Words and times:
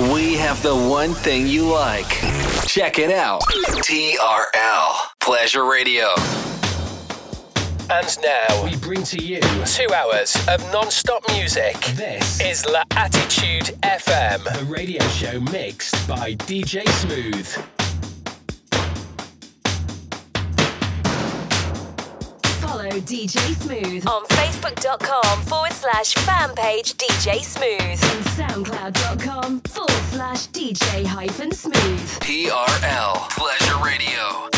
We 0.00 0.34
have 0.34 0.62
the 0.62 0.76
one 0.76 1.12
thing 1.12 1.48
you 1.48 1.68
like. 1.68 2.08
Check 2.68 3.00
it 3.00 3.10
out. 3.10 3.42
TRL 3.82 4.92
Pleasure 5.18 5.64
Radio. 5.64 6.06
And 7.90 8.18
now 8.22 8.62
we 8.64 8.76
bring 8.76 9.02
to 9.02 9.18
you 9.18 9.40
two 9.64 9.92
hours 9.92 10.36
of 10.46 10.60
non-stop 10.72 11.24
music. 11.32 11.74
This 11.96 12.40
is 12.40 12.64
L'Attitude 12.64 13.76
FM, 13.82 14.60
a 14.60 14.64
radio 14.66 15.02
show 15.08 15.40
mixed 15.40 16.06
by 16.06 16.34
DJ 16.34 16.86
Smooth. 17.00 17.77
DJ 23.00 23.38
Smooth 23.60 24.06
on 24.06 24.24
Facebook.com 24.26 25.42
forward 25.42 25.72
slash 25.72 26.14
fan 26.14 26.54
page 26.54 26.94
DJ 26.94 27.42
Smooth 27.42 27.80
and 27.80 28.24
SoundCloud.com 28.66 29.60
forward 29.60 29.90
slash 30.10 30.48
DJ 30.48 31.04
hyphen 31.04 31.52
smooth. 31.52 31.74
TRL 32.20 33.30
Pleasure 33.30 33.84
Radio. 33.84 34.48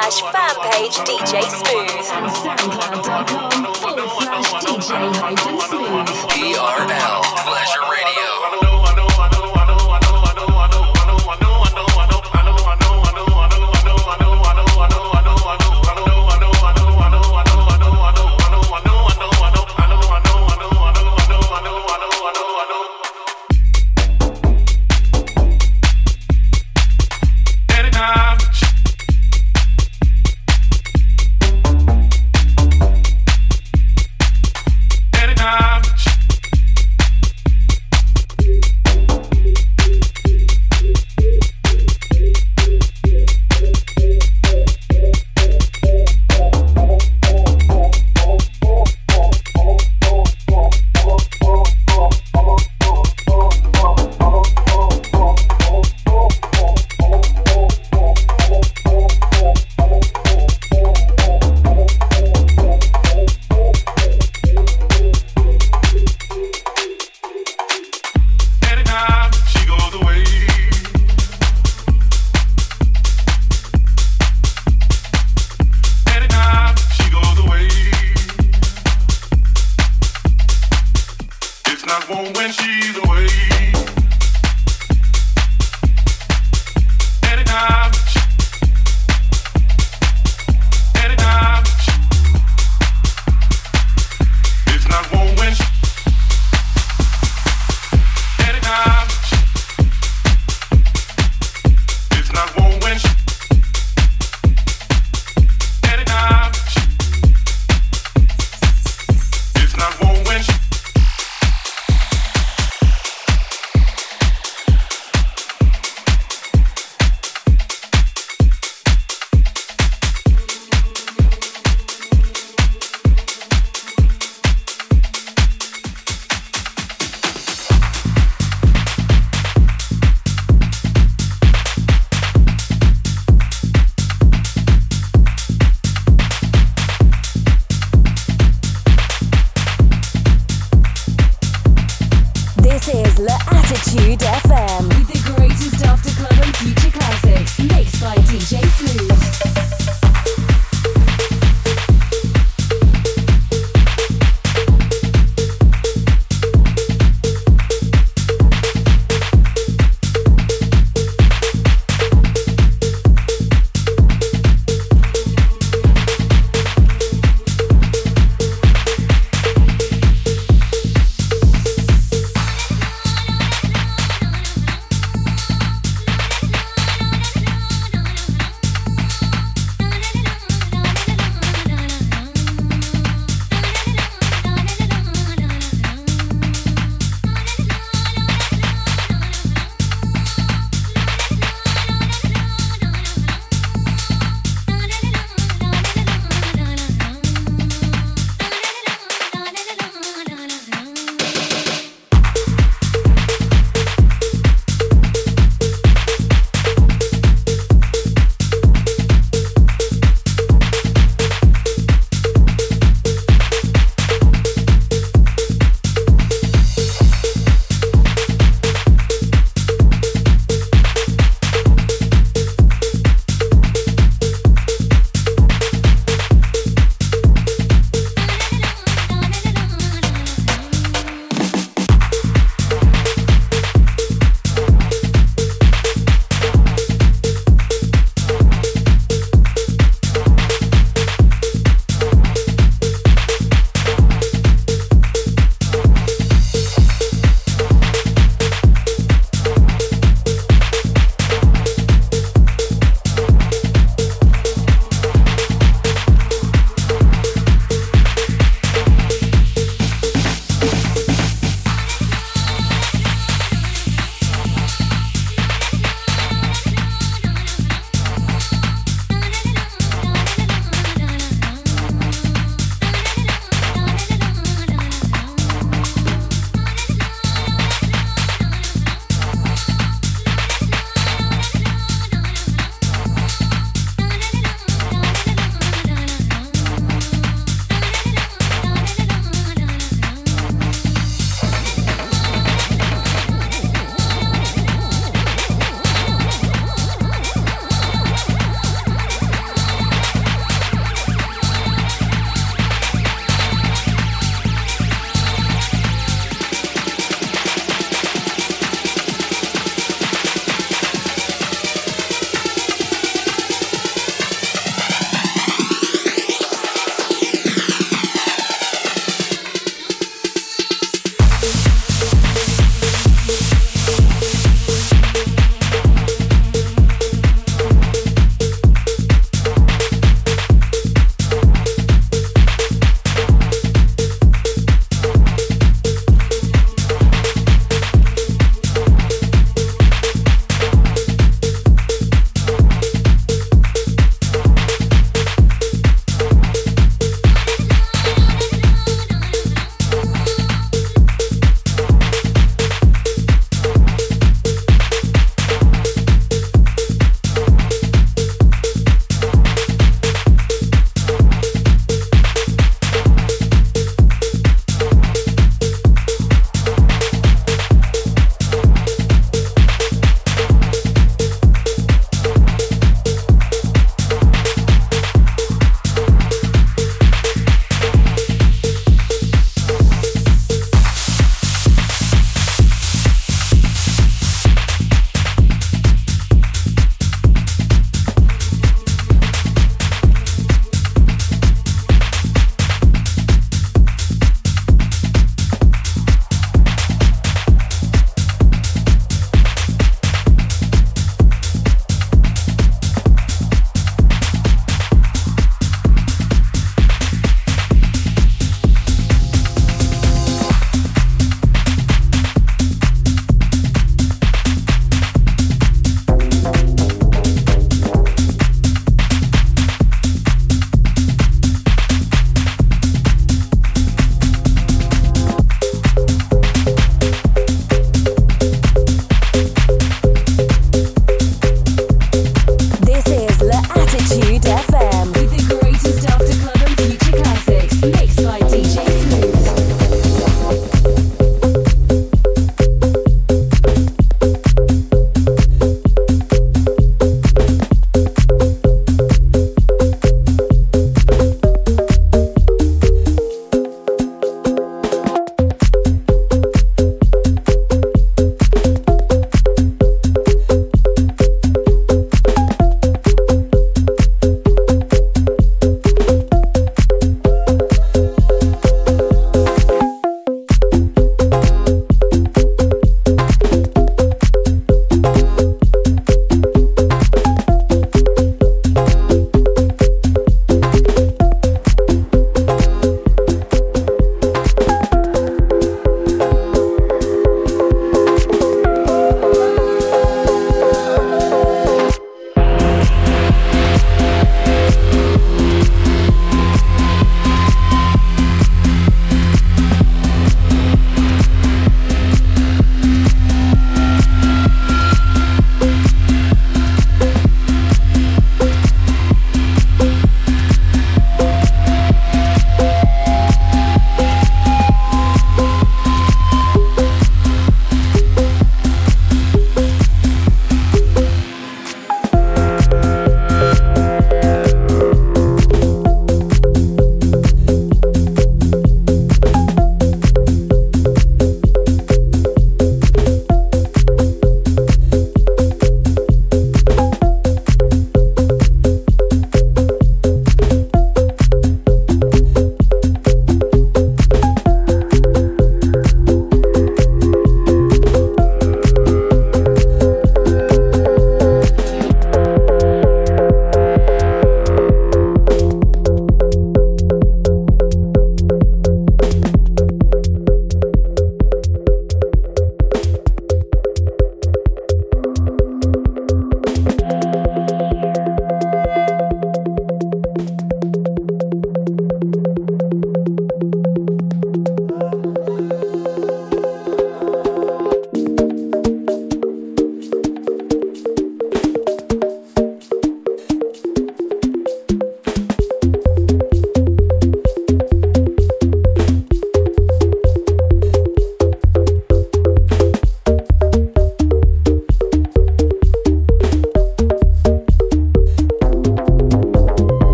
Slash 0.00 0.20
fan 0.32 0.54
page 0.70 0.96
DJ 0.98 1.42
Smooth 1.42 1.90
SoundCloud.com 2.06 3.74
forward 3.74 4.10
slash 4.20 4.52
DJ 4.64 5.12
hyphen 5.16 5.58
Smooth. 5.58 6.06
TRL 6.30 7.22
Pleasure 7.44 7.86
Radio. 7.90 8.27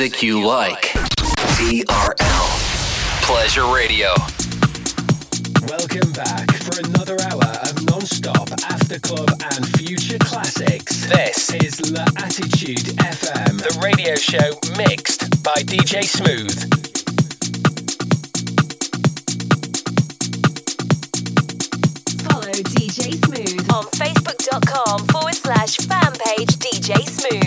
Music 0.00 0.22
you 0.22 0.42
like. 0.42 0.94
TRL. 1.60 2.46
Pleasure 3.22 3.66
Radio. 3.66 4.14
Welcome 5.68 6.10
back 6.12 6.50
for 6.64 6.80
another 6.80 7.20
hour 7.28 7.44
of 7.68 7.84
non-stop 7.84 8.48
after 8.70 8.98
club 9.00 9.28
and 9.28 9.68
future 9.76 10.16
classics. 10.18 11.04
This 11.06 11.52
is 11.52 11.92
La 11.92 12.06
Attitude 12.16 12.96
FM, 12.96 13.60
the 13.60 13.78
radio 13.84 14.14
show 14.14 14.56
mixed 14.78 15.42
by 15.42 15.56
DJ 15.68 16.04
Smooth. 16.04 16.58
Follow 22.24 22.52
DJ 22.72 23.22
Smooth 23.26 23.70
on 23.70 23.84
Facebook.com 24.00 25.06
forward 25.08 25.34
slash 25.34 25.76
fan 25.76 26.12
page 26.24 26.56
DJ 26.56 27.06
Smooth 27.06 27.39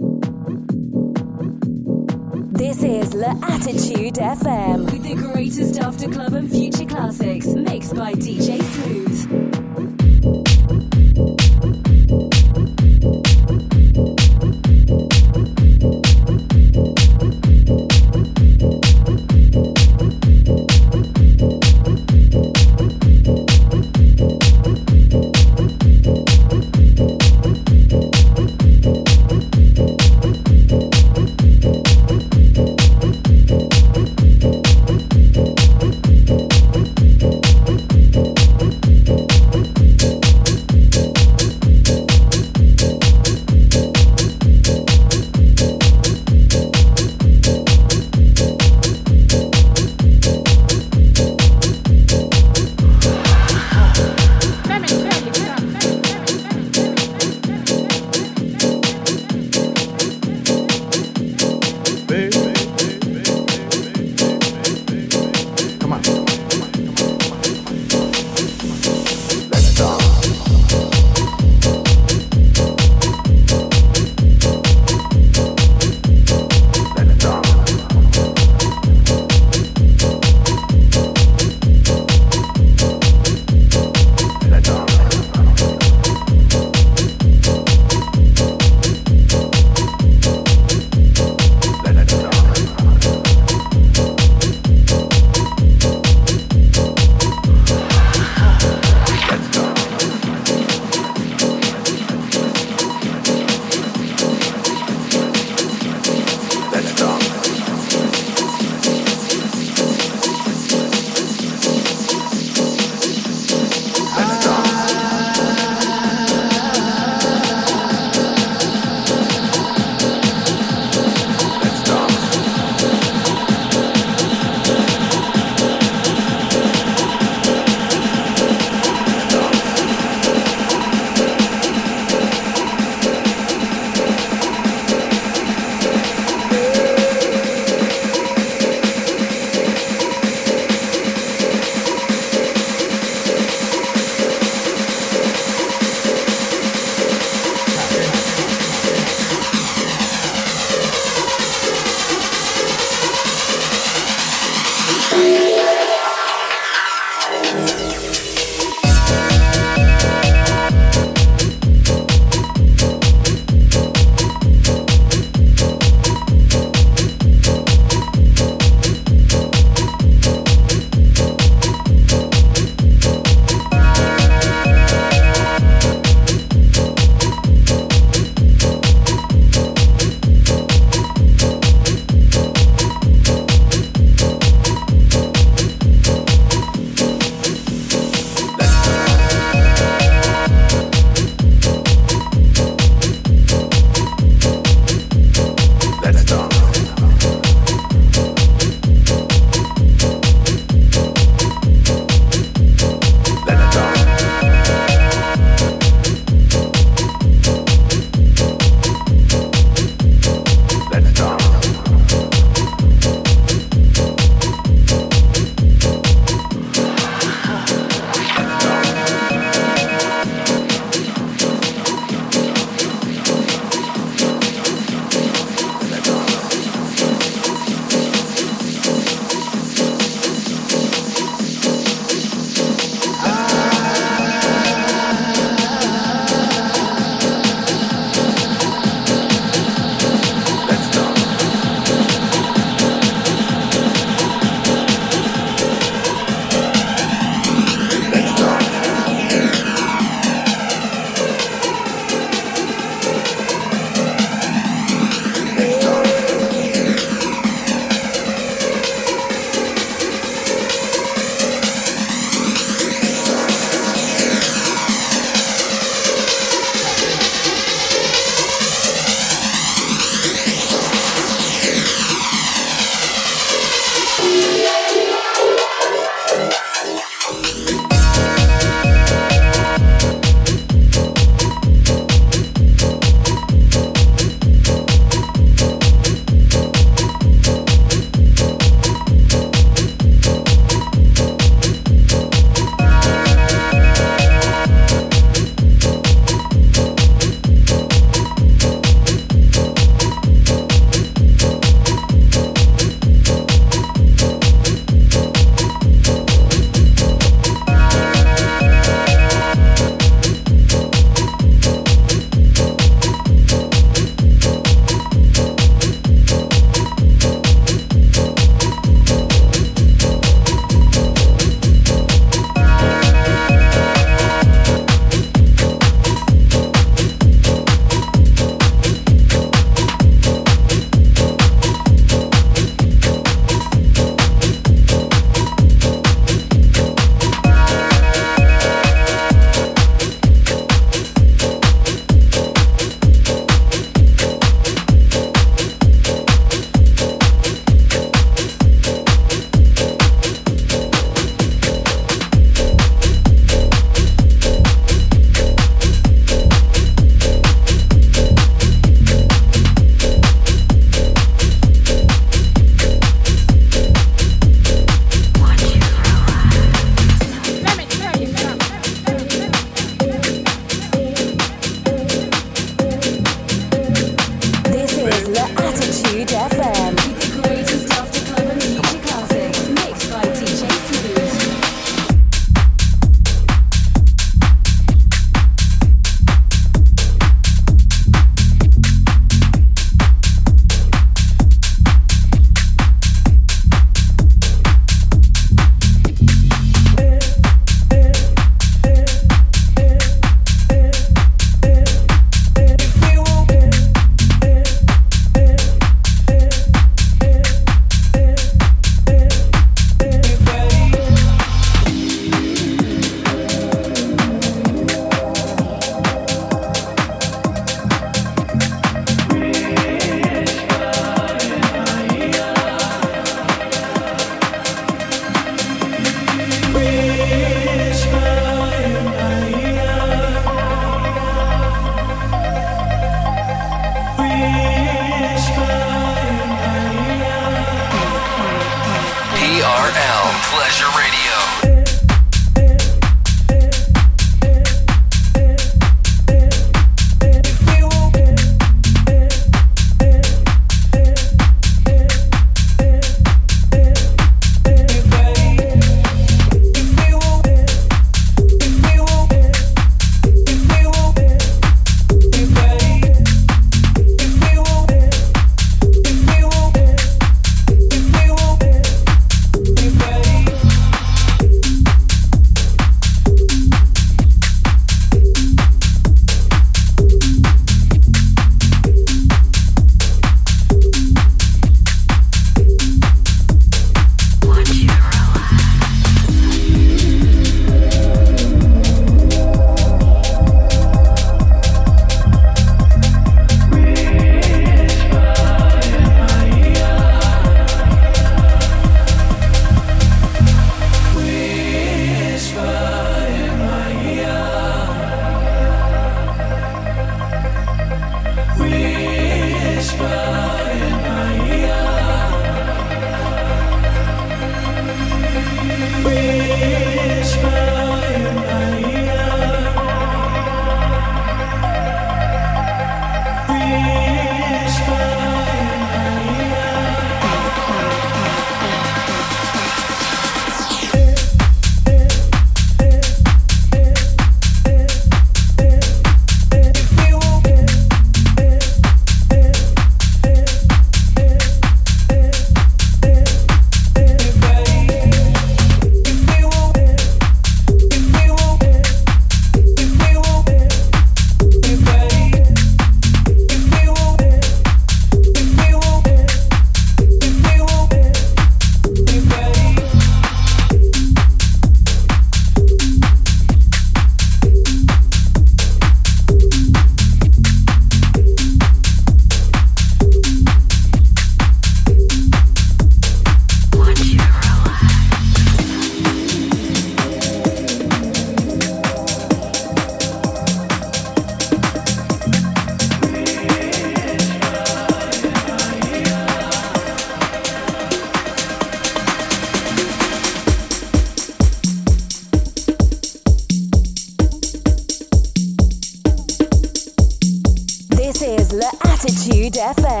FM 599.61 600.00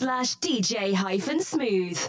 slash 0.00 0.38
DJ 0.38 0.94
hyphen 0.94 1.40
Smooth. 1.40 2.00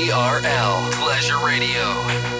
TRL 0.00 0.90
Pleasure 0.92 1.36
Radio. 1.44 2.39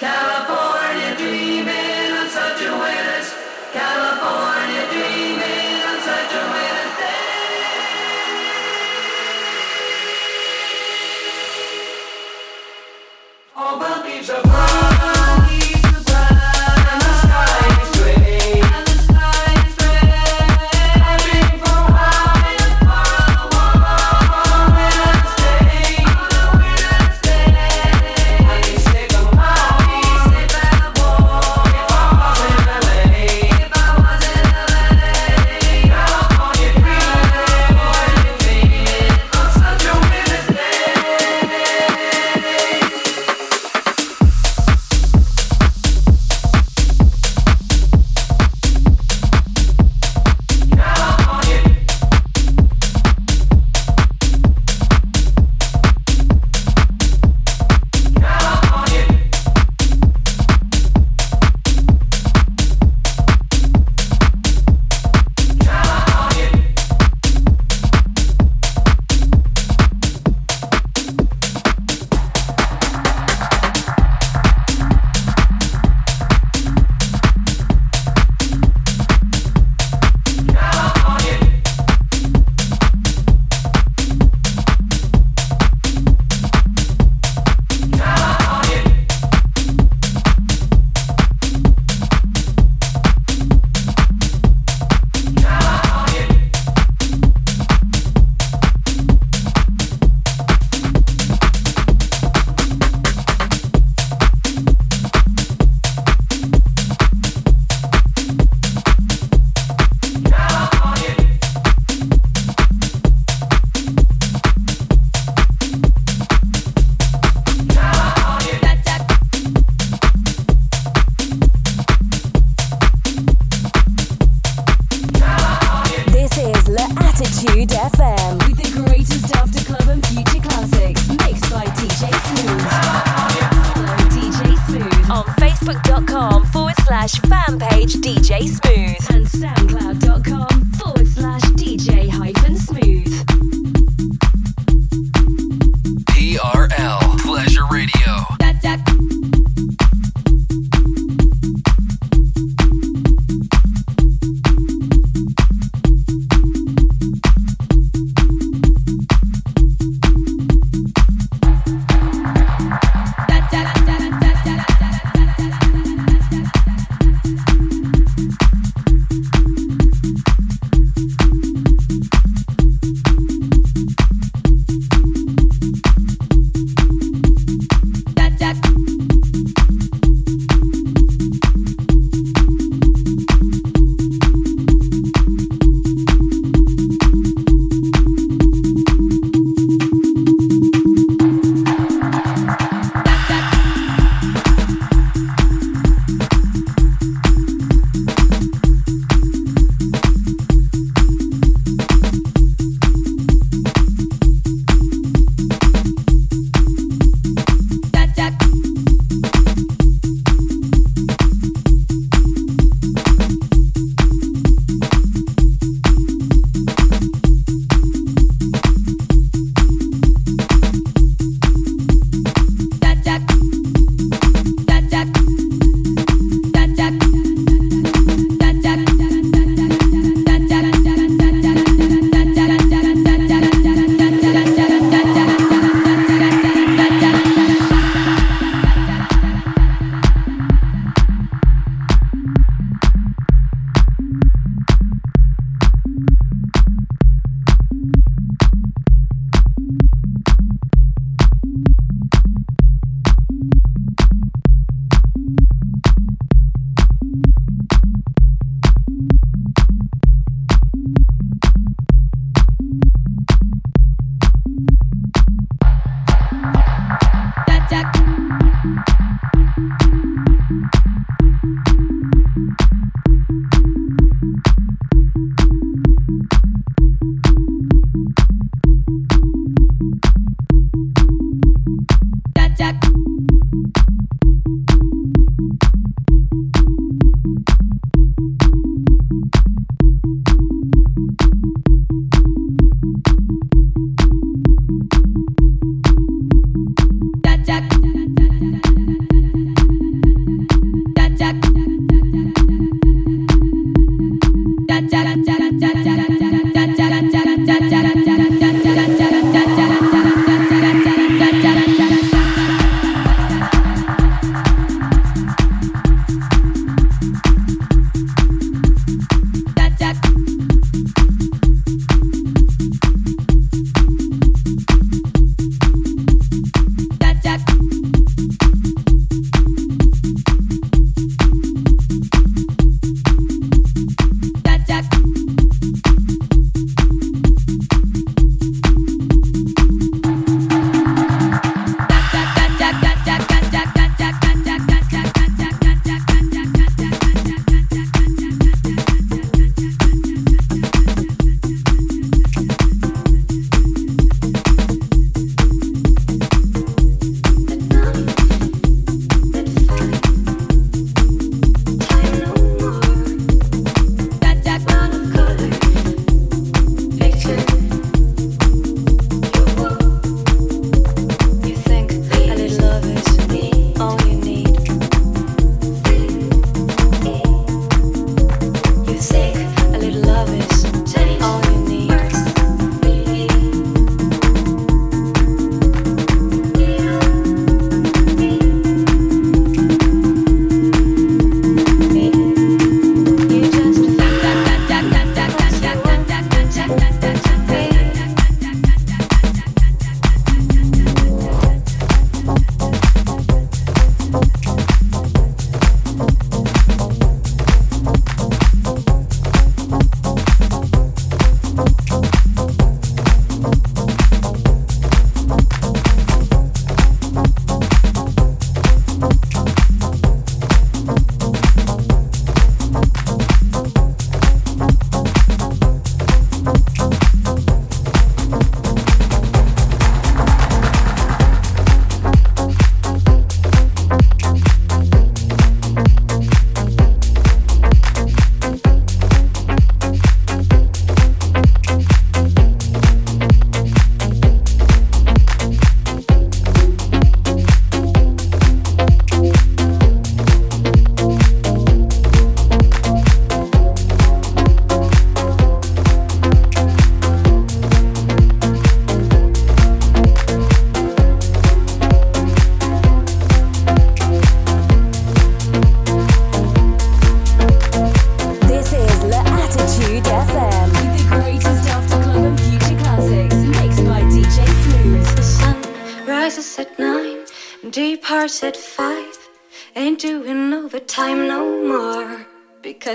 Come 0.00 0.29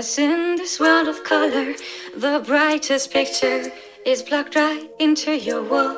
success 0.02 0.18
in 0.18 0.56
this 0.56 0.78
world 0.78 1.08
of 1.08 1.24
color. 1.24 1.74
The 2.14 2.42
brightest 2.44 3.10
picture 3.12 3.72
is 4.04 4.22
blocked 4.22 4.54
right 4.54 4.90
into 4.98 5.32
your 5.32 5.62
wall. 5.62 5.96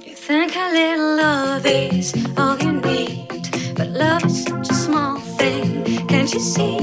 You 0.00 0.14
think 0.14 0.56
a 0.56 0.72
little 0.72 1.16
love 1.16 1.66
is 1.66 2.14
all 2.38 2.56
you 2.58 2.72
need, 2.72 3.74
but 3.76 3.88
love 3.88 4.24
is 4.24 4.44
such 4.44 4.70
a 4.70 4.74
small 4.74 5.18
thing. 5.38 5.84
Can't 6.08 6.32
you 6.32 6.40
see? 6.40 6.78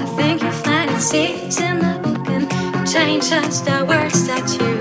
I 0.00 0.04
think 0.16 0.42
you 0.42 0.52
find 0.52 0.90
it 0.90 1.00
seeds 1.00 1.60
in 1.60 1.78
the 1.78 1.98
book 2.04 2.28
and 2.28 2.46
change 2.88 3.30
just 3.30 3.64
the 3.64 3.84
words 3.84 4.26
that 4.28 4.46
you. 4.60 4.71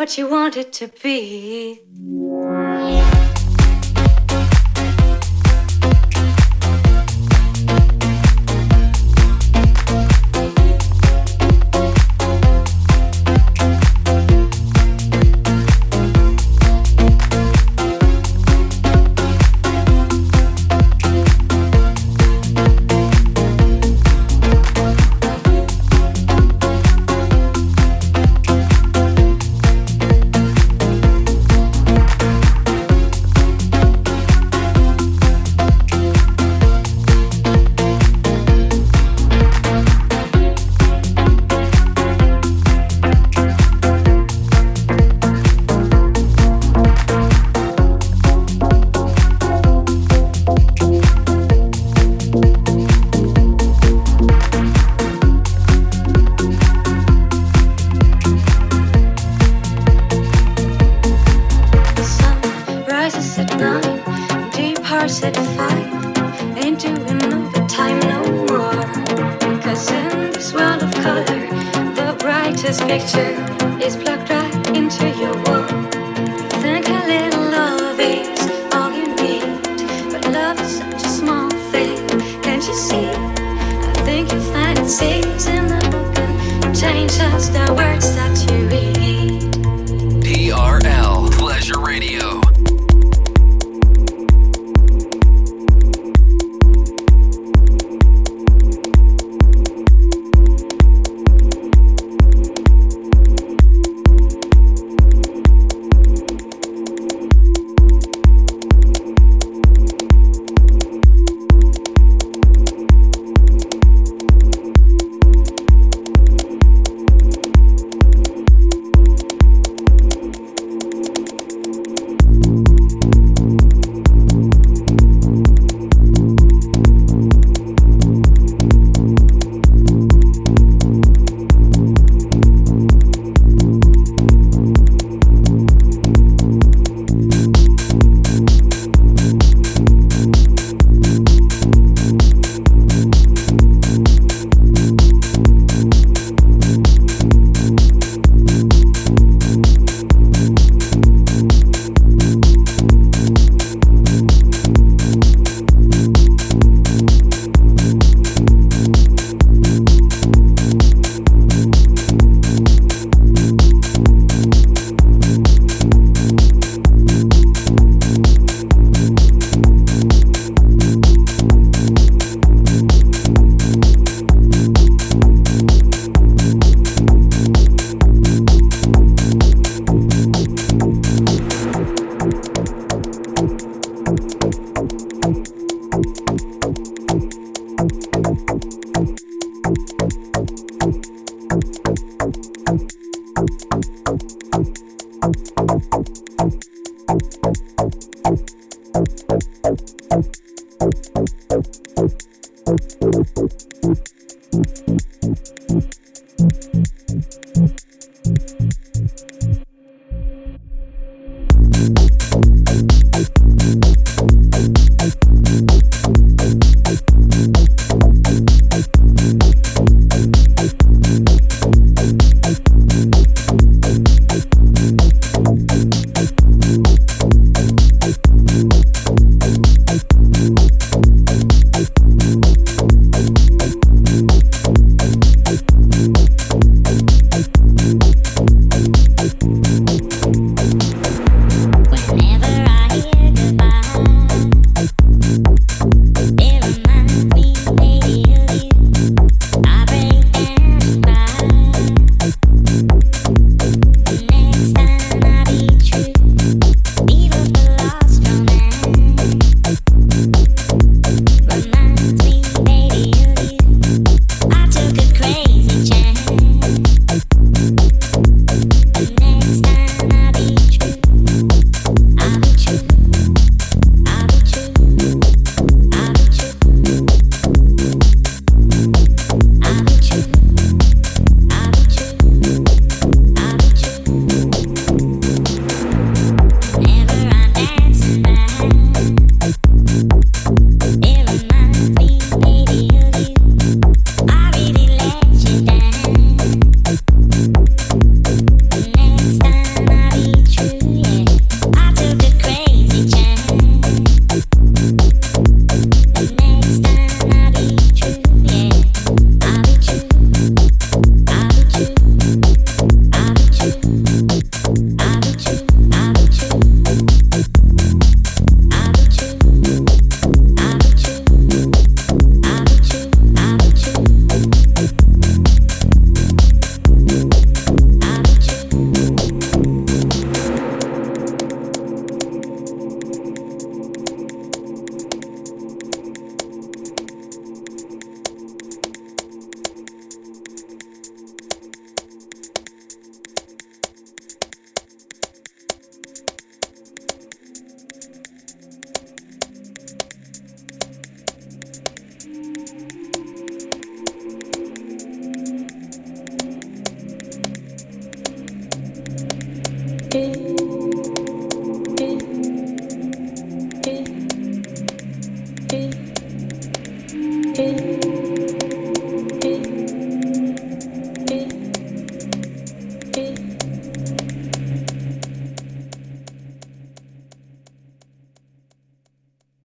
what 0.00 0.16
you 0.16 0.26
want 0.26 0.56
it 0.56 0.72
to 0.72 0.88
be. 1.02 1.78